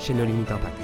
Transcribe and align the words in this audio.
chez 0.00 0.14
nos 0.14 0.24
limites 0.24 0.50
impact. 0.50 0.80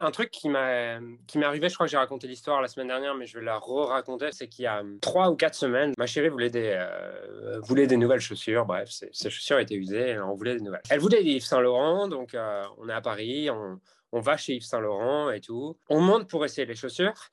Un 0.00 0.10
truc 0.12 0.30
qui 0.30 0.48
m'est 0.48 1.00
arrivé, 1.42 1.68
je 1.68 1.74
crois 1.74 1.86
que 1.86 1.90
j'ai 1.90 1.96
raconté 1.96 2.28
l'histoire 2.28 2.62
la 2.62 2.68
semaine 2.68 2.86
dernière, 2.86 3.16
mais 3.16 3.26
je 3.26 3.36
vais 3.36 3.44
la 3.44 3.58
re-raconter, 3.58 4.28
c'est 4.30 4.46
qu'il 4.46 4.64
y 4.64 4.68
a 4.68 4.82
trois 5.00 5.28
ou 5.28 5.34
quatre 5.34 5.56
semaines, 5.56 5.92
ma 5.98 6.06
chérie 6.06 6.28
voulait 6.28 6.50
des, 6.50 6.74
euh, 6.76 7.58
voulait 7.62 7.88
des 7.88 7.96
nouvelles 7.96 8.20
chaussures. 8.20 8.64
Bref, 8.64 8.90
ses 8.90 9.30
chaussures 9.30 9.58
étaient 9.58 9.74
usées, 9.74 10.20
on 10.20 10.34
voulait 10.34 10.54
des 10.54 10.60
nouvelles. 10.60 10.82
Elle 10.88 11.00
voulait 11.00 11.24
des 11.24 11.30
Yves 11.30 11.44
Saint 11.44 11.60
Laurent, 11.60 12.06
donc 12.06 12.34
euh, 12.34 12.62
on 12.76 12.88
est 12.88 12.92
à 12.92 13.00
Paris, 13.00 13.50
on, 13.50 13.80
on 14.12 14.20
va 14.20 14.36
chez 14.36 14.54
Yves 14.54 14.62
Saint 14.62 14.80
Laurent 14.80 15.30
et 15.30 15.40
tout. 15.40 15.76
On 15.88 16.00
monte 16.00 16.28
pour 16.28 16.44
essayer 16.44 16.66
les 16.66 16.76
chaussures. 16.76 17.30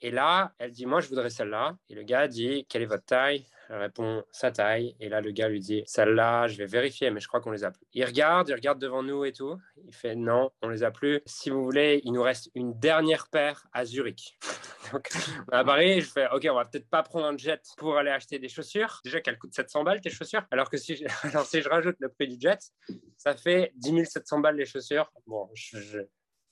Et 0.00 0.10
là, 0.10 0.52
elle 0.58 0.70
dit, 0.70 0.86
moi, 0.86 1.00
je 1.00 1.08
voudrais 1.08 1.30
celle-là. 1.30 1.76
Et 1.88 1.94
le 1.94 2.02
gars 2.02 2.28
dit, 2.28 2.66
quelle 2.68 2.82
est 2.82 2.86
votre 2.86 3.04
taille? 3.04 3.46
Répond, 3.70 4.24
sa 4.30 4.50
taille. 4.50 4.96
Et 5.00 5.08
là, 5.08 5.20
le 5.20 5.30
gars 5.30 5.48
lui 5.48 5.60
dit, 5.60 5.82
celle-là, 5.86 6.46
je 6.48 6.56
vais 6.56 6.66
vérifier, 6.66 7.10
mais 7.10 7.20
je 7.20 7.28
crois 7.28 7.40
qu'on 7.40 7.50
les 7.50 7.64
a 7.64 7.70
plus. 7.70 7.86
Il 7.92 8.04
regarde, 8.04 8.48
il 8.48 8.54
regarde 8.54 8.78
devant 8.78 9.02
nous 9.02 9.24
et 9.24 9.32
tout. 9.32 9.58
Il 9.86 9.94
fait, 9.94 10.14
non, 10.14 10.50
on 10.62 10.68
les 10.68 10.82
a 10.82 10.90
plus. 10.90 11.20
Si 11.26 11.50
vous 11.50 11.64
voulez, 11.64 12.00
il 12.04 12.12
nous 12.12 12.22
reste 12.22 12.50
une 12.54 12.78
dernière 12.78 13.28
paire 13.28 13.66
à 13.72 13.84
Zurich. 13.84 14.38
Donc, 14.92 15.08
à 15.50 15.64
Paris, 15.64 16.00
je 16.00 16.10
fais, 16.10 16.28
OK, 16.32 16.46
on 16.50 16.54
va 16.54 16.64
peut-être 16.64 16.88
pas 16.88 17.02
prendre 17.02 17.26
un 17.26 17.36
jet 17.36 17.60
pour 17.76 17.96
aller 17.96 18.10
acheter 18.10 18.38
des 18.38 18.48
chaussures. 18.48 19.00
Déjà 19.04 19.20
qu'elles 19.20 19.38
coûtent 19.38 19.54
700 19.54 19.84
balles, 19.84 20.00
tes 20.00 20.10
chaussures. 20.10 20.44
Alors 20.50 20.70
que 20.70 20.76
si 20.76 20.96
je, 20.96 21.04
alors, 21.22 21.46
si 21.46 21.60
je 21.60 21.68
rajoute 21.68 21.96
le 21.98 22.08
prix 22.08 22.28
du 22.28 22.36
jet, 22.40 22.60
ça 23.16 23.36
fait 23.36 23.72
10 23.76 24.04
700 24.04 24.40
balles 24.40 24.56
les 24.56 24.66
chaussures. 24.66 25.10
Bon, 25.26 25.48
je 25.54 26.06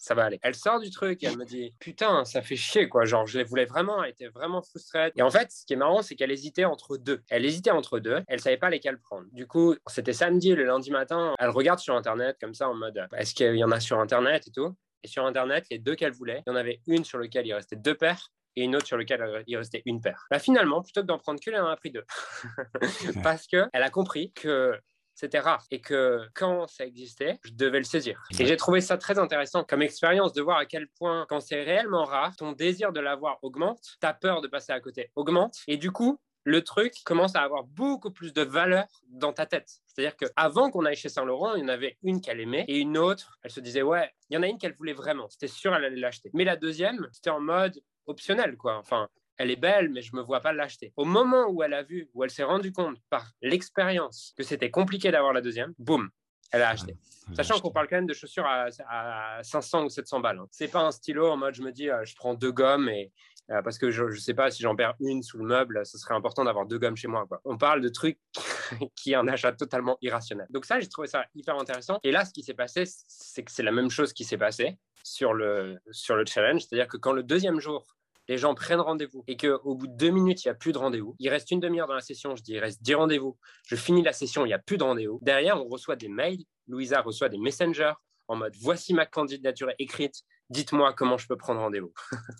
ça 0.04 0.14
va 0.14 0.24
aller. 0.24 0.38
Elle 0.42 0.54
sort 0.54 0.80
du 0.80 0.90
truc 0.90 1.22
et 1.22 1.26
elle 1.26 1.38
me 1.38 1.46
dit 1.46 1.74
Putain, 1.80 2.26
ça 2.26 2.42
fait 2.42 2.56
chier, 2.56 2.90
quoi. 2.90 3.06
Genre, 3.06 3.26
je 3.26 3.38
les 3.38 3.44
voulais 3.44 3.64
vraiment, 3.64 4.04
elle 4.04 4.10
était 4.10 4.28
vraiment 4.28 4.60
frustrée. 4.60 5.10
Et 5.16 5.22
en 5.22 5.30
fait, 5.30 5.50
ce 5.50 5.64
qui 5.64 5.72
est 5.72 5.76
marrant, 5.76 6.02
c'est 6.02 6.14
qu'elle 6.14 6.30
hésitait 6.30 6.66
entre 6.66 6.98
deux. 6.98 7.22
Elle 7.30 7.46
hésitait 7.46 7.70
entre 7.70 7.98
deux, 7.98 8.22
elle 8.28 8.40
savait 8.40 8.58
pas 8.58 8.68
lesquelles 8.68 9.00
prendre. 9.00 9.26
Du 9.32 9.46
coup, 9.46 9.74
c'était 9.86 10.12
samedi, 10.12 10.54
le 10.54 10.64
lundi 10.64 10.90
matin, 10.90 11.34
elle 11.38 11.48
regarde 11.48 11.78
sur 11.78 11.96
Internet, 11.96 12.36
comme 12.38 12.52
ça, 12.52 12.68
en 12.68 12.74
mode 12.74 13.06
Est-ce 13.16 13.34
qu'il 13.34 13.56
y 13.56 13.64
en 13.64 13.70
a 13.70 13.80
sur 13.80 13.98
Internet 13.98 14.46
et 14.46 14.50
tout 14.50 14.76
Et 15.02 15.08
sur 15.08 15.24
Internet, 15.24 15.64
les 15.70 15.78
deux 15.78 15.94
qu'elle 15.94 16.12
voulait, 16.12 16.42
il 16.46 16.50
y 16.50 16.52
en 16.52 16.56
avait 16.56 16.80
une 16.86 17.04
sur 17.04 17.18
laquelle 17.18 17.46
il 17.46 17.54
restait 17.54 17.76
deux 17.76 17.94
paires 17.94 18.30
et 18.56 18.64
une 18.64 18.76
autre 18.76 18.86
sur 18.86 18.98
laquelle 18.98 19.42
il 19.46 19.56
restait 19.56 19.82
une 19.86 20.02
paire. 20.02 20.26
Bah, 20.30 20.38
finalement, 20.38 20.82
plutôt 20.82 21.00
que 21.00 21.06
d'en 21.06 21.18
prendre 21.18 21.40
qu'une, 21.40 21.54
elle 21.54 21.62
en 21.62 21.68
a 21.68 21.76
pris 21.76 21.90
deux. 21.90 22.04
Parce 23.22 23.46
qu'elle 23.46 23.68
a 23.72 23.90
compris 23.90 24.32
que 24.32 24.78
c'était 25.14 25.40
rare 25.40 25.64
et 25.70 25.80
que 25.80 26.20
quand 26.34 26.66
ça 26.66 26.84
existait, 26.84 27.38
je 27.44 27.52
devais 27.52 27.78
le 27.78 27.84
saisir. 27.84 28.22
Et 28.38 28.46
j'ai 28.46 28.56
trouvé 28.56 28.80
ça 28.80 28.98
très 28.98 29.18
intéressant 29.18 29.64
comme 29.64 29.82
expérience 29.82 30.32
de 30.32 30.42
voir 30.42 30.58
à 30.58 30.66
quel 30.66 30.88
point, 30.88 31.26
quand 31.28 31.40
c'est 31.40 31.62
réellement 31.62 32.04
rare, 32.04 32.34
ton 32.36 32.52
désir 32.52 32.92
de 32.92 33.00
l'avoir 33.00 33.38
augmente, 33.42 33.96
ta 34.00 34.12
peur 34.12 34.40
de 34.40 34.48
passer 34.48 34.72
à 34.72 34.80
côté 34.80 35.10
augmente, 35.14 35.58
et 35.66 35.76
du 35.76 35.90
coup, 35.90 36.18
le 36.44 36.62
truc 36.62 36.92
commence 37.04 37.36
à 37.36 37.40
avoir 37.40 37.64
beaucoup 37.64 38.10
plus 38.10 38.34
de 38.34 38.42
valeur 38.42 38.86
dans 39.08 39.32
ta 39.32 39.46
tête. 39.46 39.80
C'est-à-dire 39.86 40.14
qu'avant 40.16 40.70
qu'on 40.70 40.84
aille 40.84 40.94
chez 40.94 41.08
Saint-Laurent, 41.08 41.54
il 41.54 41.62
y 41.62 41.64
en 41.64 41.68
avait 41.68 41.96
une 42.02 42.20
qu'elle 42.20 42.40
aimait 42.40 42.66
et 42.68 42.78
une 42.80 42.98
autre, 42.98 43.38
elle 43.42 43.50
se 43.50 43.60
disait, 43.60 43.82
ouais, 43.82 44.10
il 44.28 44.34
y 44.34 44.36
en 44.36 44.42
a 44.42 44.46
une 44.46 44.58
qu'elle 44.58 44.74
voulait 44.74 44.92
vraiment. 44.92 45.28
C'était 45.30 45.48
sûr, 45.48 45.74
elle 45.74 45.84
allait 45.84 45.96
l'acheter. 45.96 46.30
Mais 46.34 46.44
la 46.44 46.56
deuxième, 46.56 47.08
c'était 47.12 47.30
en 47.30 47.40
mode 47.40 47.80
optionnel, 48.06 48.58
quoi. 48.58 48.76
Enfin, 48.76 49.08
elle 49.38 49.50
est 49.50 49.56
belle, 49.56 49.90
mais 49.90 50.02
je 50.02 50.14
me 50.14 50.22
vois 50.22 50.40
pas 50.40 50.52
l'acheter. 50.52 50.92
Au 50.96 51.04
moment 51.04 51.48
où 51.48 51.62
elle 51.62 51.74
a 51.74 51.82
vu, 51.82 52.08
où 52.14 52.24
elle 52.24 52.30
s'est 52.30 52.44
rendue 52.44 52.72
compte 52.72 52.98
par 53.10 53.32
l'expérience 53.42 54.32
que 54.36 54.42
c'était 54.42 54.70
compliqué 54.70 55.10
d'avoir 55.10 55.32
la 55.32 55.40
deuxième, 55.40 55.74
boum, 55.78 56.10
elle 56.52 56.62
a 56.62 56.70
acheté. 56.70 56.96
Sachant 57.34 57.58
qu'on 57.58 57.70
parle 57.70 57.88
quand 57.88 57.96
même 57.96 58.06
de 58.06 58.14
chaussures 58.14 58.46
à, 58.46 59.42
500 59.42 59.84
ou 59.84 59.88
700 59.88 60.20
balles. 60.20 60.38
Hein. 60.38 60.46
C'est 60.50 60.68
pas 60.68 60.82
un 60.82 60.90
stylo 60.90 61.30
en 61.30 61.36
mode 61.36 61.54
je 61.54 61.62
me 61.62 61.72
dis 61.72 61.88
euh, 61.88 62.04
je 62.04 62.14
prends 62.14 62.34
deux 62.34 62.52
gommes 62.52 62.88
et 62.88 63.12
euh, 63.50 63.60
parce 63.62 63.76
que 63.76 63.90
je 63.90 64.04
ne 64.04 64.14
sais 64.14 64.34
pas 64.34 64.50
si 64.50 64.62
j'en 64.62 64.74
perds 64.74 64.94
une 65.00 65.22
sous 65.22 65.38
le 65.38 65.44
meuble, 65.44 65.84
ce 65.84 65.98
serait 65.98 66.14
important 66.14 66.44
d'avoir 66.44 66.66
deux 66.66 66.78
gommes 66.78 66.96
chez 66.96 67.08
moi. 67.08 67.26
On 67.44 67.58
parle 67.58 67.80
de 67.80 67.88
trucs 67.88 68.18
qui 68.96 69.12
est 69.12 69.16
un 69.16 69.28
achat 69.28 69.52
totalement 69.52 69.98
irrationnel. 70.00 70.46
Donc 70.50 70.64
ça, 70.64 70.80
j'ai 70.80 70.88
trouvé 70.88 71.08
ça 71.08 71.26
hyper 71.34 71.58
intéressant. 71.58 71.98
Et 72.04 72.10
là, 72.10 72.24
ce 72.24 72.32
qui 72.32 72.42
s'est 72.42 72.54
passé, 72.54 72.84
c'est 73.06 73.42
que 73.42 73.50
c'est 73.50 73.62
la 73.62 73.72
même 73.72 73.90
chose 73.90 74.12
qui 74.12 74.24
s'est 74.24 74.38
passé 74.38 74.78
sur 75.02 75.34
le, 75.34 75.78
sur 75.90 76.16
le 76.16 76.24
challenge. 76.24 76.62
C'est-à-dire 76.62 76.88
que 76.88 76.96
quand 76.96 77.12
le 77.12 77.22
deuxième 77.22 77.60
jour, 77.60 77.96
les 78.28 78.38
gens 78.38 78.54
prennent 78.54 78.80
rendez-vous 78.80 79.24
et 79.26 79.36
qu'au 79.36 79.74
bout 79.74 79.86
de 79.86 79.96
deux 79.96 80.10
minutes, 80.10 80.44
il 80.44 80.48
n'y 80.48 80.52
a 80.52 80.54
plus 80.54 80.72
de 80.72 80.78
rendez-vous, 80.78 81.14
il 81.18 81.28
reste 81.28 81.50
une 81.50 81.60
demi-heure 81.60 81.86
dans 81.86 81.94
la 81.94 82.00
session, 82.00 82.36
je 82.36 82.42
dis, 82.42 82.52
il 82.52 82.58
reste 82.58 82.82
dix 82.82 82.94
rendez-vous, 82.94 83.36
je 83.66 83.76
finis 83.76 84.02
la 84.02 84.12
session, 84.12 84.44
il 84.44 84.48
n'y 84.48 84.54
a 84.54 84.58
plus 84.58 84.78
de 84.78 84.84
rendez-vous. 84.84 85.18
Derrière, 85.22 85.62
on 85.62 85.68
reçoit 85.68 85.96
des 85.96 86.08
mails, 86.08 86.44
Louisa 86.66 87.00
reçoit 87.00 87.28
des 87.28 87.38
messengers 87.38 87.92
en 88.28 88.36
mode, 88.36 88.54
voici 88.58 88.94
ma 88.94 89.04
candidature 89.04 89.70
écrite, 89.78 90.22
dites-moi 90.54 90.92
comment 90.94 91.18
je 91.18 91.26
peux 91.26 91.36
prendre 91.36 91.60
rendez-vous. 91.60 91.92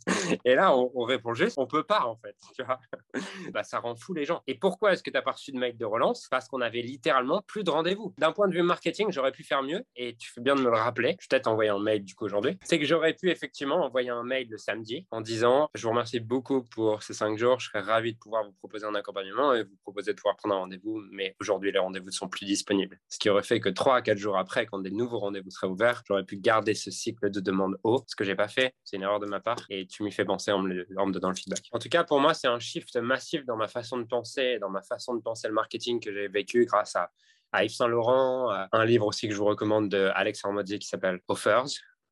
et 0.44 0.54
là, 0.54 0.74
on, 0.76 1.02
répond 1.02 1.34
juste, 1.34 1.58
on 1.58 1.66
peut 1.66 1.82
pas 1.82 2.06
en 2.06 2.16
fait. 2.16 2.36
Tu 2.56 2.62
bah, 3.52 3.64
ça 3.64 3.80
rend 3.80 3.96
fou 3.96 4.14
les 4.14 4.24
gens. 4.24 4.42
Et 4.46 4.54
pourquoi 4.54 4.92
est-ce 4.92 5.02
que 5.02 5.10
tu 5.10 5.14
n'as 5.14 5.22
pas 5.22 5.32
reçu 5.32 5.52
de 5.52 5.58
mail 5.58 5.76
de 5.76 5.84
relance? 5.84 6.28
Parce 6.30 6.48
qu'on 6.48 6.60
avait 6.60 6.80
littéralement 6.80 7.42
plus 7.46 7.64
de 7.64 7.70
rendez-vous. 7.70 8.14
D'un 8.18 8.32
point 8.32 8.48
de 8.48 8.54
vue 8.54 8.62
marketing, 8.62 9.08
j'aurais 9.10 9.32
pu 9.32 9.42
faire 9.42 9.62
mieux 9.62 9.84
et 9.96 10.16
tu 10.16 10.30
fais 10.30 10.40
bien 10.40 10.54
de 10.54 10.60
me 10.60 10.70
le 10.70 10.76
rappeler. 10.76 11.16
Je 11.20 11.24
vais 11.24 11.28
peut-être 11.30 11.48
envoyer 11.48 11.70
un 11.70 11.80
mail 11.80 12.04
du 12.04 12.14
coup 12.14 12.24
aujourd'hui. 12.24 12.56
C'est 12.62 12.78
que 12.78 12.86
j'aurais 12.86 13.14
pu 13.14 13.30
effectivement 13.30 13.84
envoyer 13.84 14.10
un 14.10 14.22
mail 14.22 14.48
le 14.48 14.58
samedi 14.58 15.06
en 15.10 15.20
disant 15.20 15.68
Je 15.74 15.82
vous 15.82 15.90
remercie 15.90 16.20
beaucoup 16.20 16.62
pour 16.62 17.02
ces 17.02 17.12
cinq 17.12 17.36
jours. 17.36 17.58
Je 17.58 17.68
serais 17.68 17.80
ravi 17.80 18.14
de 18.14 18.18
pouvoir 18.18 18.44
vous 18.44 18.52
proposer 18.52 18.86
un 18.86 18.94
accompagnement 18.94 19.52
et 19.54 19.64
vous 19.64 19.76
proposer 19.82 20.12
de 20.12 20.16
pouvoir 20.16 20.36
prendre 20.36 20.54
un 20.54 20.58
rendez-vous. 20.58 21.02
Mais 21.10 21.34
aujourd'hui, 21.40 21.72
les 21.72 21.78
rendez-vous 21.80 22.06
ne 22.06 22.12
sont 22.12 22.28
plus 22.28 22.46
disponibles. 22.46 23.00
Ce 23.08 23.18
qui 23.18 23.28
aurait 23.28 23.42
fait 23.42 23.60
que 23.60 23.68
trois 23.68 23.96
à 23.96 24.02
quatre 24.02 24.18
jours 24.18 24.38
après, 24.38 24.66
quand 24.66 24.78
des 24.78 24.90
nouveaux 24.90 25.18
rendez-vous 25.18 25.50
seraient 25.50 25.66
ouverts, 25.66 26.02
j'aurais 26.06 26.24
pu 26.24 26.36
garder 26.36 26.74
ce 26.74 26.90
cycle 26.90 27.30
de 27.30 27.40
demande 27.40 27.78
haut, 27.82 28.03
ce 28.06 28.16
que 28.16 28.24
j'ai 28.24 28.34
pas 28.34 28.48
fait. 28.48 28.74
C'est 28.84 28.96
une 28.96 29.02
erreur 29.02 29.20
de 29.20 29.26
ma 29.26 29.40
part 29.40 29.58
et 29.70 29.86
tu 29.86 30.02
m'y 30.02 30.12
fais 30.12 30.24
penser 30.24 30.52
en 30.52 30.60
me, 30.60 30.84
donnant 31.12 31.30
le 31.30 31.34
feedback. 31.34 31.68
En 31.72 31.78
tout 31.78 31.88
cas, 31.88 32.04
pour 32.04 32.20
moi, 32.20 32.34
c'est 32.34 32.48
un 32.48 32.58
shift 32.58 32.96
massif 32.96 33.44
dans 33.44 33.56
ma 33.56 33.68
façon 33.68 33.98
de 33.98 34.04
penser, 34.04 34.58
dans 34.58 34.70
ma 34.70 34.82
façon 34.82 35.14
de 35.14 35.20
penser 35.20 35.48
le 35.48 35.54
marketing 35.54 36.00
que 36.00 36.12
j'ai 36.12 36.28
vécu 36.28 36.64
grâce 36.64 36.96
à, 36.96 37.10
Yves 37.62 37.70
Saint 37.70 37.86
Laurent, 37.86 38.50
un 38.72 38.84
livre 38.84 39.06
aussi 39.06 39.28
que 39.28 39.32
je 39.32 39.38
vous 39.38 39.44
recommande 39.44 39.88
de 39.88 40.10
Alex 40.16 40.44
Armodier 40.44 40.80
qui 40.80 40.88
s'appelle 40.88 41.20
Offers. 41.28 41.66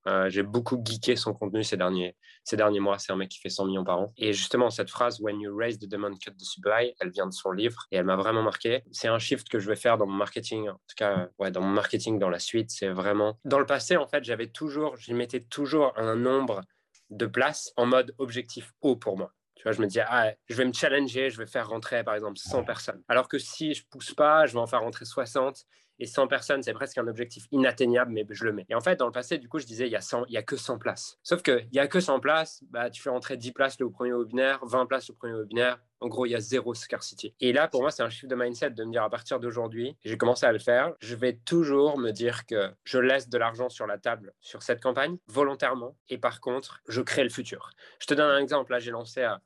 Euh, 0.08 0.28
j'ai 0.28 0.42
beaucoup 0.42 0.82
geeké 0.82 1.16
son 1.16 1.32
contenu 1.32 1.62
ces 1.62 1.76
derniers, 1.76 2.16
ces 2.44 2.56
derniers 2.56 2.80
mois. 2.80 2.98
C'est 2.98 3.12
un 3.12 3.16
mec 3.16 3.28
qui 3.28 3.38
fait 3.38 3.48
100 3.48 3.66
millions 3.66 3.84
par 3.84 4.00
an. 4.00 4.12
Et 4.16 4.32
justement, 4.32 4.70
cette 4.70 4.90
phrase, 4.90 5.20
When 5.20 5.40
you 5.40 5.54
raise 5.56 5.78
the 5.78 5.86
demand, 5.86 6.14
cut 6.18 6.32
the 6.32 6.44
supply, 6.44 6.94
elle 7.00 7.10
vient 7.10 7.26
de 7.26 7.32
son 7.32 7.52
livre 7.52 7.86
et 7.90 7.96
elle 7.96 8.04
m'a 8.04 8.16
vraiment 8.16 8.42
marqué. 8.42 8.82
C'est 8.90 9.08
un 9.08 9.18
shift 9.18 9.48
que 9.48 9.58
je 9.58 9.68
vais 9.68 9.76
faire 9.76 9.98
dans 9.98 10.06
mon 10.06 10.16
marketing, 10.16 10.68
en 10.68 10.74
tout 10.74 10.96
cas, 10.96 11.28
dans 11.50 11.60
mon 11.60 11.68
marketing 11.72 12.18
dans 12.18 12.30
la 12.30 12.38
suite. 12.38 12.70
C'est 12.70 12.88
vraiment. 12.88 13.38
Dans 13.44 13.58
le 13.58 13.66
passé, 13.66 13.96
en 13.96 14.06
fait, 14.06 14.24
j'avais 14.24 14.48
toujours, 14.48 14.96
je 14.96 15.12
mettais 15.14 15.40
toujours 15.40 15.92
un 15.96 16.16
nombre 16.16 16.62
de 17.10 17.26
places 17.26 17.72
en 17.76 17.86
mode 17.86 18.14
objectif 18.18 18.72
haut 18.80 18.96
pour 18.96 19.18
moi. 19.18 19.32
Tu 19.62 19.68
vois, 19.68 19.76
je 19.76 19.80
me 19.80 19.86
dis, 19.86 20.00
ah, 20.00 20.32
je 20.48 20.56
vais 20.56 20.64
me 20.64 20.72
challenger, 20.72 21.30
je 21.30 21.38
vais 21.38 21.46
faire 21.46 21.68
rentrer, 21.68 22.02
par 22.02 22.16
exemple, 22.16 22.36
100 22.36 22.64
personnes. 22.64 23.00
Alors 23.06 23.28
que 23.28 23.38
si 23.38 23.74
je 23.74 23.86
pousse 23.86 24.12
pas, 24.12 24.44
je 24.44 24.54
vais 24.54 24.58
en 24.58 24.66
faire 24.66 24.80
rentrer 24.80 25.04
60 25.04 25.64
et 26.00 26.06
100 26.06 26.26
personnes, 26.26 26.64
c'est 26.64 26.72
presque 26.72 26.98
un 26.98 27.06
objectif 27.06 27.46
inatteignable, 27.52 28.10
mais 28.10 28.26
je 28.28 28.42
le 28.42 28.52
mets. 28.52 28.66
Et 28.68 28.74
en 28.74 28.80
fait, 28.80 28.96
dans 28.96 29.06
le 29.06 29.12
passé, 29.12 29.38
du 29.38 29.48
coup, 29.48 29.60
je 29.60 29.66
disais, 29.66 29.86
il 29.86 29.92
y 29.92 29.94
a, 29.94 30.00
100, 30.00 30.24
il 30.26 30.32
y 30.32 30.36
a 30.36 30.42
que 30.42 30.56
100 30.56 30.78
places. 30.78 31.16
Sauf 31.22 31.42
qu'il 31.42 31.68
n'y 31.72 31.78
a 31.78 31.86
que 31.86 32.00
100 32.00 32.18
places, 32.18 32.64
bah, 32.70 32.90
tu 32.90 33.00
fais 33.00 33.10
rentrer 33.10 33.36
10 33.36 33.52
places 33.52 33.78
le 33.78 33.88
premier 33.88 34.12
webinaire, 34.12 34.58
20 34.64 34.86
places 34.86 35.08
le 35.08 35.14
premier 35.14 35.34
webinaire. 35.34 35.78
En 36.02 36.08
gros, 36.08 36.26
il 36.26 36.30
y 36.30 36.34
a 36.34 36.40
zéro 36.40 36.74
scarcity. 36.74 37.32
Et 37.38 37.52
là, 37.52 37.68
pour 37.68 37.80
moi, 37.80 37.92
c'est 37.92 38.02
un 38.02 38.10
chiffre 38.10 38.26
de 38.26 38.34
mindset 38.34 38.70
de 38.70 38.82
me 38.82 38.90
dire 38.90 39.04
à 39.04 39.10
partir 39.10 39.38
d'aujourd'hui, 39.38 39.96
j'ai 40.04 40.16
commencé 40.16 40.44
à 40.44 40.52
le 40.52 40.58
faire, 40.58 40.94
je 40.98 41.14
vais 41.14 41.34
toujours 41.44 41.96
me 41.96 42.10
dire 42.10 42.44
que 42.44 42.72
je 42.82 42.98
laisse 42.98 43.28
de 43.28 43.38
l'argent 43.38 43.68
sur 43.68 43.86
la 43.86 43.98
table 43.98 44.34
sur 44.40 44.64
cette 44.64 44.82
campagne, 44.82 45.18
volontairement, 45.28 45.96
et 46.08 46.18
par 46.18 46.40
contre, 46.40 46.80
je 46.88 47.00
crée 47.02 47.22
le 47.22 47.30
futur. 47.30 47.70
Je 48.00 48.06
te 48.06 48.14
donne 48.14 48.30
un 48.30 48.38
exemple. 48.38 48.72
Là, 48.72 48.80
j'ai 48.80 48.90
lancé 48.90 49.22
à 49.22 49.40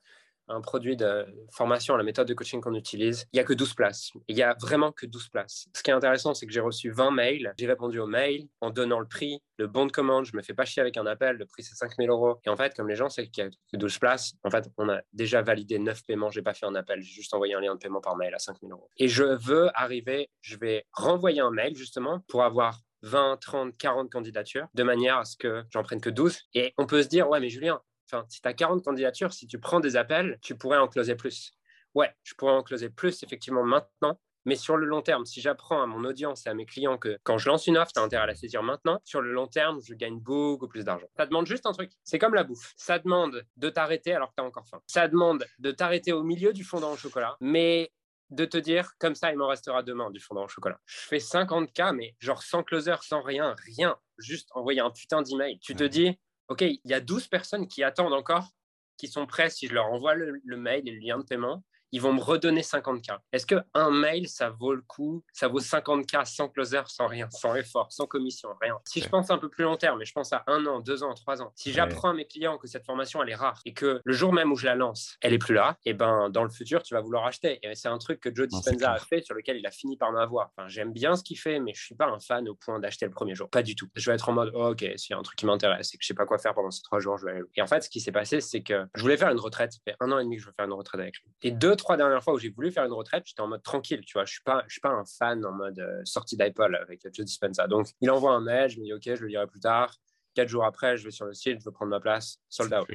un 0.49 0.61
produit 0.61 0.97
de 0.97 1.27
formation, 1.51 1.97
la 1.97 2.05
méthode 2.05 2.29
de 2.29 2.35
coaching 2.35 2.61
qu'on 2.61 2.75
utilise, 2.75 3.27
il 3.33 3.37
n'y 3.37 3.41
a 3.41 3.45
que 3.45 3.53
12 3.53 3.75
places. 3.75 4.11
Il 4.29 4.37
n'y 4.37 4.43
a 4.43 4.55
vraiment 4.61 4.93
que 4.93 5.07
12 5.07 5.29
places. 5.29 5.69
Ce 5.75 5.83
qui 5.83 5.91
est 5.91 5.95
intéressant, 5.95 6.35
c'est 6.35 6.47
que 6.47 6.53
j'ai 6.53 6.61
reçu 6.61 6.91
20 6.91 7.11
mails. 7.11 7.55
J'ai 7.59 7.67
répondu 7.67 7.99
aux 7.99 8.07
mails 8.07 8.47
en 8.61 8.71
donnant 8.71 9.01
le 9.01 9.07
prix, 9.07 9.43
le 9.59 9.67
bon 9.67 9.87
de 9.87 9.93
commande. 9.93 10.25
Je 10.25 10.37
me 10.37 10.43
fais 10.43 10.55
pas 10.55 10.65
chier 10.65 10.81
avec 10.81 10.97
un 10.97 11.07
appel. 11.07 11.37
Le 11.37 11.47
prix, 11.47 11.63
c'est 11.63 11.75
5000 11.75 12.09
euros. 12.11 12.41
Et 12.45 12.49
en 12.49 12.57
fait, 12.57 12.75
comme 12.75 12.89
les 12.89 12.97
gens 12.97 13.09
savent 13.09 13.27
qu'il 13.27 13.45
n'y 13.45 13.51
a 13.51 13.53
que 13.73 13.77
12 13.77 13.99
places, 13.99 14.35
en 14.45 14.51
fait, 14.51 14.69
on 14.79 14.89
a 14.89 15.01
déjà 15.13 15.43
validé 15.43 15.79
9 15.79 16.05
paiements. 16.07 16.31
J'ai 16.31 16.43
pas 16.43 16.55
fait 16.55 16.67
un 16.67 16.75
appel. 16.75 17.03
J'ai 17.03 17.13
juste 17.13 17.35
envoyé 17.35 17.55
un 17.55 17.61
lien 17.61 17.75
de 17.75 17.79
paiement 17.79 18.01
par 18.01 18.17
mail 18.17 18.35
à 18.35 18.39
5000 18.39 18.71
euros. 18.73 18.91
Et 18.97 19.09
je 19.09 19.25
veux 19.25 19.69
arriver, 19.75 20.31
je 20.41 20.57
vais 20.57 20.87
renvoyer 20.93 21.41
un 21.41 21.51
mail 21.51 21.77
justement 21.77 22.21
pour 22.29 22.45
avoir 22.45 22.81
20, 23.03 23.39
30, 23.41 23.77
40 23.77 24.11
candidatures 24.11 24.67
de 24.75 24.83
manière 24.83 25.19
à 25.19 25.25
ce 25.25 25.37
que 25.37 25.65
j'en 25.71 25.83
prenne 25.83 26.01
que 26.01 26.11
12. 26.11 26.39
Et 26.55 26.73
on 26.79 26.87
peut 26.87 27.03
se 27.03 27.09
dire, 27.09 27.29
ouais, 27.29 27.41
mais 27.41 27.49
Julien, 27.49 27.81
Enfin, 28.11 28.25
si 28.29 28.41
tu 28.41 28.49
as 28.49 28.55
40 28.55 28.85
candidatures, 28.85 29.33
si 29.33 29.47
tu 29.47 29.59
prends 29.59 29.81
des 29.81 29.97
appels, 29.97 30.39
tu 30.43 30.57
pourrais 30.57 30.79
en 30.79 30.89
closer 30.89 31.17
plus. 31.17 31.53
Ouais, 31.95 32.15
je 32.23 32.35
pourrais 32.35 32.53
en 32.53 32.63
closer 32.63 32.91
plus 32.91 33.23
effectivement 33.23 33.65
maintenant, 33.65 34.19
Mais 34.47 34.55
sur 34.55 34.77
le 34.77 34.87
long 34.87 35.03
terme, 35.03 35.27
si 35.27 35.41
j'apprends 35.41 35.83
à 35.83 35.87
mon 35.87 36.05
audience 36.05 36.47
et 36.47 36.49
à 36.49 36.55
mes 36.55 36.67
clients 36.67 36.99
que 36.99 37.19
quand 37.25 37.37
je 37.37 37.49
lance 37.49 37.67
une 37.67 37.77
offre, 37.77 37.91
tu 37.93 37.99
as 37.99 38.03
intérêt 38.05 38.23
à 38.23 38.27
la 38.27 38.37
saisir 38.37 38.63
maintenant, 38.63 39.01
sur 39.05 39.21
le 39.21 39.33
long 39.33 39.49
terme, 39.49 39.81
je 39.85 39.93
gagne 39.93 40.21
beaucoup 40.21 40.69
plus 40.69 40.85
d'argent. 40.85 41.09
Ça 41.17 41.27
demande 41.27 41.47
juste 41.47 41.67
un 41.67 41.73
truc. 41.73 41.91
C'est 42.05 42.21
comme 42.21 42.33
la 42.33 42.45
bouffe. 42.45 42.73
Ça 42.77 43.01
demande 43.01 43.45
de 43.57 43.69
t'arrêter 43.69 44.15
alors 44.15 44.29
que 44.31 44.35
tu 44.37 44.43
as 44.43 44.47
encore 44.47 44.67
faim. 44.69 44.81
Ça 44.87 45.09
demande 45.09 45.45
de 45.59 45.73
t'arrêter 45.73 46.13
au 46.13 46.23
milieu 46.23 46.53
du 46.53 46.63
fondant 46.63 46.93
au 46.93 46.97
chocolat. 46.97 47.37
Mais 47.41 47.93
de 48.31 48.45
te 48.45 48.57
dire, 48.57 48.93
comme 49.01 49.17
ça, 49.17 49.33
il 49.33 49.37
m'en 49.37 49.49
restera 49.49 49.83
demain 49.83 50.13
du 50.13 50.21
fondant 50.21 50.45
au 50.45 50.49
chocolat. 50.49 50.79
Je 50.87 50.99
fais 50.99 51.19
50K, 51.19 51.93
mais 51.93 52.15
genre 52.21 52.43
sans 52.45 52.63
closer, 52.63 52.95
sans 53.03 53.23
rien, 53.23 53.57
rien. 53.65 53.97
Juste 54.19 54.49
envoyer 54.53 54.81
un 54.81 54.91
putain 54.91 55.23
d'email. 55.23 55.59
Tu 55.59 55.75
te 55.75 55.85
dis, 55.85 56.21
OK, 56.49 56.63
il 56.63 56.81
y 56.85 56.95
a 56.95 57.01
12 57.01 57.27
personnes 57.29 57.67
qui 57.67 57.83
attendent 57.83 58.13
encore, 58.13 58.49
qui 58.97 59.09
sont 59.09 59.27
prêts 59.27 59.51
si 59.51 59.67
je 59.67 59.75
leur 59.75 59.87
envoie 59.87 60.15
le, 60.15 60.41
le 60.45 60.57
mail 60.57 60.89
et 60.89 60.93
le 60.93 61.01
lien 61.01 61.19
de 61.19 61.25
paiement 61.25 61.65
ils 61.93 62.01
vont 62.01 62.13
me 62.13 62.21
redonner 62.21 62.63
50K. 62.63 63.19
Est-ce 63.33 63.47
qu'un 63.47 63.91
mail, 63.91 64.29
ça 64.29 64.51
vaut 64.51 64.75
le 64.75 64.83
coup 64.83 65.25
Ça 65.33 65.49
vaut 65.49 65.61
50K 65.61 66.25
sans 66.25 66.49
closer, 66.49 66.83
sans 66.87 67.07
rien, 67.07 67.29
sans 67.31 67.55
effort, 67.55 67.93
sans 67.93 68.07
commission, 68.07 68.51
rien? 68.61 68.79
Si 68.87 69.01
je 69.01 69.09
pense 69.09 69.31
un 69.31 69.39
peu 69.39 69.49
plus 69.49 69.65
long 69.65 69.77
terme, 69.77 69.99
mais 69.99 70.05
je 70.05 70.13
pense 70.13 70.33
à 70.33 70.45
un 70.47 70.67
an, 70.67 70.81
deux 70.81 71.03
ans, 71.03 71.15
trois 71.15 71.43
ans, 71.43 71.53
si 71.55 71.73
j'apprends 71.73 72.11
à 72.11 72.15
mes 72.15 72.27
clients 72.27 72.59
que 72.59 72.67
cette 72.67 72.85
formation, 72.85 73.23
elle 73.23 73.31
est 73.31 73.35
rare 73.35 73.61
et 73.65 73.73
que 73.73 74.01
le 74.05 74.13
jour 74.13 74.33
même 74.33 74.53
où 74.53 74.57
je 74.57 74.67
la 74.67 74.75
lance, 74.75 75.17
elle 75.21 75.33
est 75.33 75.39
plus 75.39 75.55
là, 75.55 75.77
et 75.85 75.91
eh 75.91 75.95
ben 75.95 76.31
dans 76.31 76.45
le 76.45 76.51
futur, 76.51 76.83
tu 76.83 76.95
vas 76.95 77.01
vouloir 77.01 77.27
acheter. 77.27 77.59
Et 77.63 77.75
c'est 77.75 77.89
un 77.89 77.99
truc 77.99 78.21
que 78.21 78.35
Joe 78.35 78.49
Dispenza 78.49 78.93
a 78.93 78.99
fait, 78.99 79.23
sur 79.23 79.35
lequel 79.35 79.57
il 79.59 79.67
a 79.67 79.71
fini 79.71 79.97
par 79.97 80.13
m'avoir. 80.13 80.51
Enfin, 80.57 80.69
j'aime 80.69 80.93
bien 80.93 81.17
ce 81.17 81.23
qu'il 81.23 81.39
fait, 81.39 81.61
mais 81.61 81.73
je 81.75 81.83
suis 81.83 81.95
pas 81.95 82.07
un 82.07 82.19
fan 82.19 82.49
au 82.49 82.55
point 82.55 82.79
d'acheter 82.81 83.07
le 83.07 83.13
premier 83.13 83.35
jour. 83.35 83.49
Pas 83.49 83.63
du 83.63 83.75
tout. 83.75 83.89
Je 83.95 84.11
vais 84.11 84.15
être 84.15 84.29
en 84.29 84.33
mode, 84.33 84.51
oh, 84.55 84.69
ok, 84.69 84.85
s'il 84.97 85.11
y 85.11 85.15
a 85.15 85.19
un 85.19 85.23
truc 85.23 85.39
qui 85.39 85.47
m'intéresse 85.47 85.95
et 85.95 85.99
que 85.99 86.03
je 86.03 86.09
sais 86.09 86.15
pas 86.15 86.27
quoi 86.27 86.39
faire 86.39 86.55
pendant 86.55 86.71
ces 86.71 86.83
trois 86.83 87.01
jours, 87.01 87.19
je 87.19 87.27
vais 87.27 87.33
aller. 87.33 87.43
Et 87.55 87.63
en 87.63 87.67
fait, 87.67 87.83
ce 87.83 87.91
qui 87.91 88.01
s'est 88.01 88.13
passé, 88.13 88.41
c'est 88.41 88.63
que 88.63 88.87
je 88.95 89.03
voulais 89.03 89.17
faire 89.17 89.31
une 89.31 89.41
retraite. 89.41 89.73
Ça 89.73 89.79
fait 89.85 89.97
un 90.01 90.11
an 90.13 90.19
et 90.19 90.25
demi 90.25 90.37
que 90.37 90.43
je 90.43 90.49
veux 90.49 90.55
faire 90.55 90.67
une 90.67 90.73
retraite 90.73 91.01
avec 91.01 91.17
lui. 91.19 91.31
Et 91.43 91.51
deux, 91.51 91.76
trois 91.77 91.97
dernières 91.97 92.23
fois 92.23 92.35
où 92.35 92.39
j'ai 92.39 92.51
voulu 92.51 92.71
faire 92.71 92.85
une 92.85 92.93
retraite, 92.93 93.25
j'étais 93.27 93.41
en 93.41 93.49
mode 93.49 93.63
tranquille, 93.63 94.05
tu 94.05 94.15
vois. 94.15 94.25
Je 94.25 94.33
suis 94.33 94.43
pas, 94.43 94.65
je 94.67 94.73
suis 94.73 94.81
pas 94.81 94.91
un 94.91 95.05
fan 95.05 95.45
en 95.45 95.53
mode 95.53 95.79
euh, 95.79 96.01
sortie 96.05 96.37
d'Apple 96.37 96.75
avec 96.75 97.03
Joe 97.13 97.25
Dispenza. 97.25 97.67
Donc, 97.67 97.89
il 98.01 98.11
envoie 98.11 98.33
un 98.33 98.41
mail, 98.41 98.69
je 98.69 98.79
me 98.79 98.85
dis, 98.85 98.93
OK, 98.93 99.03
je 99.05 99.23
le 99.23 99.29
lirai 99.29 99.47
plus 99.47 99.61
tard. 99.61 99.95
Quatre 100.35 100.49
jours 100.49 100.65
après, 100.65 100.97
je 100.97 101.05
vais 101.05 101.11
sur 101.11 101.27
le 101.27 101.33
site, 101.33 101.61
je 101.61 101.65
veux 101.65 101.73
prendre 101.73 101.91
ma 101.91 102.01
place, 102.01 102.39
sold 102.49 102.75
out. 102.75 102.89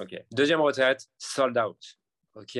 OK. 0.00 0.16
Deuxième 0.32 0.60
retraite, 0.60 1.06
sold 1.18 1.56
out. 1.58 1.78
OK. 2.34 2.58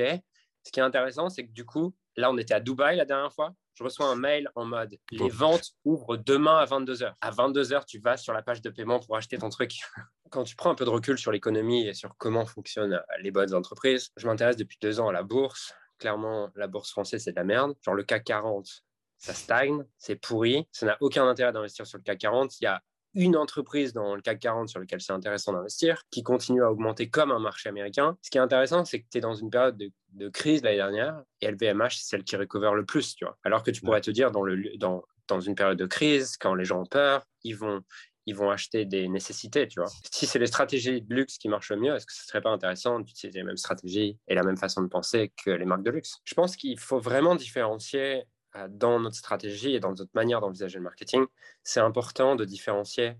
Ce 0.63 0.71
qui 0.71 0.79
est 0.79 0.83
intéressant, 0.83 1.29
c'est 1.29 1.45
que 1.45 1.51
du 1.51 1.65
coup, 1.65 1.95
là, 2.15 2.31
on 2.31 2.37
était 2.37 2.53
à 2.53 2.59
Dubaï 2.59 2.97
la 2.97 3.05
dernière 3.05 3.33
fois. 3.33 3.53
Je 3.75 3.83
reçois 3.83 4.07
un 4.07 4.15
mail 4.15 4.49
en 4.55 4.65
mode 4.65 4.97
les 5.11 5.29
ventes 5.29 5.73
ouvrent 5.85 6.17
demain 6.17 6.57
à 6.57 6.65
22h. 6.65 7.13
À 7.21 7.31
22h, 7.31 7.85
tu 7.85 7.99
vas 7.99 8.17
sur 8.17 8.33
la 8.33 8.41
page 8.41 8.61
de 8.61 8.71
paiement 8.71 8.99
pour 8.99 9.15
acheter 9.15 9.37
ton 9.37 9.49
truc. 9.49 9.73
Quand 10.29 10.43
tu 10.43 10.55
prends 10.55 10.71
un 10.71 10.75
peu 10.75 10.85
de 10.85 10.89
recul 10.89 11.17
sur 11.17 11.31
l'économie 11.31 11.87
et 11.87 11.93
sur 11.93 12.15
comment 12.17 12.45
fonctionnent 12.45 13.01
les 13.21 13.31
bonnes 13.31 13.53
entreprises, 13.53 14.09
je 14.15 14.27
m'intéresse 14.27 14.57
depuis 14.57 14.77
deux 14.81 14.99
ans 14.99 15.09
à 15.09 15.13
la 15.13 15.23
bourse 15.23 15.73
clairement, 15.97 16.49
la 16.55 16.67
bourse 16.67 16.91
française, 16.91 17.23
c'est 17.23 17.31
de 17.31 17.35
la 17.35 17.43
merde. 17.43 17.75
Genre 17.81 17.95
le 17.95 18.03
CAC 18.03 18.23
40, 18.25 18.83
ça 19.17 19.33
stagne, 19.33 19.83
c'est 19.97 20.15
pourri. 20.15 20.67
Ça 20.71 20.85
n'a 20.85 20.97
aucun 21.01 21.27
intérêt 21.27 21.51
d'investir 21.51 21.85
sur 21.85 21.97
le 21.97 22.03
CAC 22.03 22.19
40. 22.19 22.59
Il 22.61 22.63
y 22.63 22.67
a 22.67 22.81
une 23.13 23.35
entreprise 23.35 23.93
dans 23.93 24.15
le 24.15 24.21
CAC 24.21 24.39
40 24.39 24.69
sur 24.69 24.79
lequel 24.79 25.01
c'est 25.01 25.13
intéressant 25.13 25.53
d'investir, 25.53 26.03
qui 26.11 26.23
continue 26.23 26.63
à 26.63 26.71
augmenter 26.71 27.09
comme 27.09 27.31
un 27.31 27.39
marché 27.39 27.69
américain. 27.69 28.17
Ce 28.21 28.29
qui 28.29 28.37
est 28.37 28.41
intéressant, 28.41 28.85
c'est 28.85 29.01
que 29.01 29.07
tu 29.11 29.17
es 29.17 29.21
dans 29.21 29.33
une 29.33 29.49
période 29.49 29.77
de, 29.77 30.29
crise 30.29 30.61
l'année 30.61 30.77
dernière, 30.77 31.21
et 31.41 31.49
LVMH, 31.49 31.91
c'est 31.91 32.09
celle 32.09 32.23
qui 32.23 32.35
recover 32.35 32.71
le 32.75 32.85
plus, 32.85 33.15
tu 33.15 33.25
vois. 33.25 33.37
Alors 33.43 33.63
que 33.63 33.71
tu 33.71 33.81
pourrais 33.81 34.01
te 34.01 34.11
dire, 34.11 34.31
dans, 34.31 34.43
le, 34.43 34.77
dans, 34.77 35.03
dans 35.27 35.39
une 35.39 35.55
période 35.55 35.77
de 35.77 35.85
crise, 35.85 36.37
quand 36.37 36.53
les 36.53 36.65
gens 36.65 36.81
ont 36.81 36.85
peur, 36.85 37.23
ils 37.43 37.55
vont, 37.55 37.81
ils 38.27 38.35
vont 38.35 38.51
acheter 38.51 38.85
des 38.85 39.07
nécessités, 39.07 39.67
tu 39.67 39.79
vois. 39.79 39.89
Si 40.11 40.27
c'est 40.27 40.37
les 40.37 40.47
stratégies 40.47 41.01
de 41.01 41.15
luxe 41.15 41.37
qui 41.37 41.47
marchent 41.47 41.71
le 41.71 41.77
mieux, 41.77 41.95
est-ce 41.95 42.05
que 42.05 42.13
ce 42.13 42.25
serait 42.25 42.41
pas 42.41 42.49
intéressant 42.49 42.99
d'utiliser 42.99 43.39
les 43.39 43.45
mêmes 43.45 43.57
stratégies 43.57 44.19
et 44.27 44.35
la 44.35 44.43
même 44.43 44.57
façon 44.57 44.81
de 44.81 44.87
penser 44.87 45.33
que 45.43 45.49
les 45.49 45.65
marques 45.65 45.83
de 45.83 45.91
luxe? 45.91 46.19
Je 46.25 46.33
pense 46.33 46.57
qu'il 46.57 46.77
faut 46.77 46.99
vraiment 46.99 47.35
différencier 47.35 48.25
euh, 48.55 48.67
dans 48.69 48.99
notre 48.99 49.15
stratégie 49.15 49.73
et 49.73 49.79
dans 49.79 49.93
notre 49.93 50.11
manière 50.13 50.41
d'envisager 50.41 50.77
le 50.77 50.83
marketing. 50.83 51.25
C'est 51.63 51.79
important 51.79 52.35
de 52.35 52.43
différencier. 52.43 53.15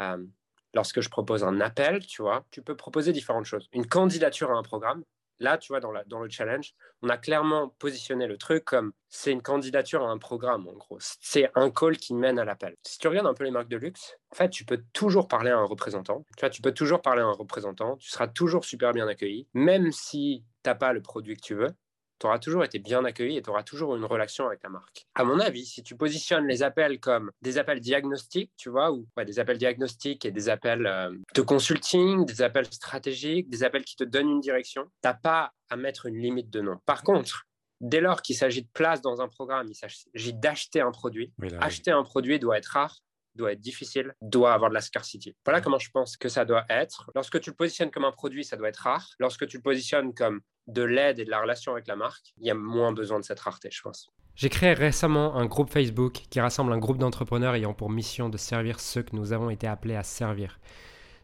Euh, 0.00 0.24
lorsque 0.72 1.02
je 1.02 1.10
propose 1.10 1.44
un 1.44 1.60
appel, 1.60 2.04
tu 2.06 2.22
vois, 2.22 2.46
tu 2.50 2.62
peux 2.62 2.76
proposer 2.76 3.12
différentes 3.12 3.44
choses. 3.44 3.68
Une 3.72 3.86
candidature 3.86 4.50
à 4.50 4.54
un 4.54 4.62
programme, 4.62 5.04
là, 5.38 5.58
tu 5.58 5.72
vois, 5.72 5.80
dans, 5.80 6.20
le 6.20 6.28
challenge, 6.28 6.74
on 7.02 7.08
a 7.08 7.16
clairement 7.16 7.68
positionné 7.78 8.26
le 8.26 8.36
truc 8.36 8.64
comme 8.64 8.92
c'est 9.08 9.32
une 9.32 9.42
candidature 9.42 10.02
à 10.02 10.10
un 10.10 10.18
programme, 10.18 10.66
en 10.68 10.72
gros. 10.72 10.98
C'est 11.00 11.50
un 11.54 11.70
call 11.70 11.96
qui 11.96 12.14
mène 12.14 12.38
à 12.38 12.44
l'appel. 12.44 12.76
Si 12.82 12.98
tu 12.98 13.08
regardes 13.08 13.26
un 13.26 13.34
peu 13.34 13.44
les 13.44 13.50
marques 13.50 13.68
de 13.68 13.76
luxe, 13.76 14.16
en 14.30 14.36
fait, 14.36 14.50
tu 14.50 14.64
peux 14.64 14.82
toujours 14.92 15.28
parler 15.28 15.50
à 15.50 15.58
un 15.58 15.64
représentant. 15.64 16.24
Tu 16.36 16.40
vois, 16.40 16.50
tu 16.50 16.62
peux 16.62 16.72
toujours 16.72 17.02
parler 17.02 17.22
à 17.22 17.26
un 17.26 17.32
représentant. 17.32 17.96
Tu 17.96 18.10
seras 18.10 18.28
toujours 18.28 18.64
super 18.64 18.92
bien 18.92 19.08
accueilli, 19.08 19.48
même 19.54 19.92
si 19.92 20.44
tu 20.62 20.70
n'as 20.70 20.74
pas 20.74 20.92
le 20.92 21.02
produit 21.02 21.36
que 21.36 21.42
tu 21.42 21.54
veux 21.54 21.74
tu 22.18 22.26
auras 22.26 22.38
toujours 22.38 22.64
été 22.64 22.78
bien 22.78 23.04
accueilli 23.04 23.36
et 23.36 23.42
tu 23.42 23.50
auras 23.50 23.62
toujours 23.62 23.96
une 23.96 24.04
relation 24.04 24.46
avec 24.46 24.62
la 24.62 24.70
marque. 24.70 25.06
À 25.14 25.24
mon 25.24 25.38
avis, 25.40 25.66
si 25.66 25.82
tu 25.82 25.96
positionnes 25.96 26.46
les 26.46 26.62
appels 26.62 26.98
comme 27.00 27.30
des 27.42 27.58
appels 27.58 27.80
diagnostiques, 27.80 28.52
tu 28.56 28.70
vois, 28.70 28.92
ou 28.92 29.06
des 29.24 29.38
appels 29.38 29.58
diagnostiques 29.58 30.24
et 30.24 30.30
des 30.30 30.48
appels 30.48 30.86
euh, 30.86 31.14
de 31.34 31.42
consulting, 31.42 32.24
des 32.24 32.42
appels 32.42 32.66
stratégiques, 32.66 33.48
des 33.48 33.64
appels 33.64 33.84
qui 33.84 33.96
te 33.96 34.04
donnent 34.04 34.30
une 34.30 34.40
direction, 34.40 34.84
tu 34.84 34.90
n'as 35.04 35.14
pas 35.14 35.52
à 35.68 35.76
mettre 35.76 36.06
une 36.06 36.18
limite 36.18 36.50
de 36.50 36.60
nom. 36.60 36.78
Par 36.86 37.02
contre, 37.02 37.46
dès 37.80 38.00
lors 38.00 38.22
qu'il 38.22 38.36
s'agit 38.36 38.62
de 38.62 38.70
place 38.72 39.00
dans 39.00 39.20
un 39.20 39.28
programme, 39.28 39.66
il 39.68 39.74
s'agit 39.74 40.34
d'acheter 40.34 40.80
un 40.80 40.92
produit, 40.92 41.32
acheter 41.60 41.90
un 41.90 42.02
produit 42.02 42.38
doit 42.38 42.58
être 42.58 42.66
rare 42.66 43.02
doit 43.36 43.52
être 43.52 43.60
difficile, 43.60 44.14
doit 44.20 44.52
avoir 44.52 44.70
de 44.70 44.74
la 44.74 44.80
scarcity. 44.80 45.36
Voilà 45.44 45.60
comment 45.60 45.78
je 45.78 45.90
pense 45.90 46.16
que 46.16 46.28
ça 46.28 46.44
doit 46.44 46.64
être. 46.68 47.10
Lorsque 47.14 47.40
tu 47.40 47.50
le 47.50 47.56
positionnes 47.56 47.90
comme 47.90 48.04
un 48.04 48.12
produit, 48.12 48.44
ça 48.44 48.56
doit 48.56 48.68
être 48.68 48.78
rare. 48.78 49.08
Lorsque 49.18 49.46
tu 49.46 49.58
le 49.58 49.62
positionnes 49.62 50.14
comme 50.14 50.40
de 50.66 50.82
l'aide 50.82 51.18
et 51.18 51.24
de 51.24 51.30
la 51.30 51.40
relation 51.40 51.72
avec 51.72 51.86
la 51.86 51.96
marque, 51.96 52.32
il 52.38 52.46
y 52.46 52.50
a 52.50 52.54
moins 52.54 52.92
besoin 52.92 53.20
de 53.20 53.24
cette 53.24 53.40
rareté, 53.40 53.68
je 53.70 53.82
pense. 53.82 54.10
J'ai 54.34 54.50
créé 54.50 54.74
récemment 54.74 55.36
un 55.36 55.46
groupe 55.46 55.70
Facebook 55.70 56.12
qui 56.28 56.40
rassemble 56.40 56.72
un 56.72 56.78
groupe 56.78 56.98
d'entrepreneurs 56.98 57.54
ayant 57.54 57.72
pour 57.72 57.90
mission 57.90 58.28
de 58.28 58.36
servir 58.36 58.80
ceux 58.80 59.02
que 59.02 59.16
nous 59.16 59.32
avons 59.32 59.48
été 59.48 59.66
appelés 59.66 59.96
à 59.96 60.02
servir. 60.02 60.58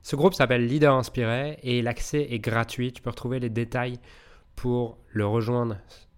Ce 0.02 0.16
groupe 0.16 0.34
s'appelle 0.34 0.66
Leader 0.66 0.94
Inspiré 0.94 1.58
et 1.62 1.82
l'accès 1.82 2.26
est 2.30 2.38
gratuit. 2.38 2.92
Tu 2.92 3.02
peux 3.02 3.10
retrouver 3.10 3.38
les 3.38 3.50
détails 3.50 3.98
pour 4.56 4.98
le 5.08 5.26
rejoindre 5.26 5.76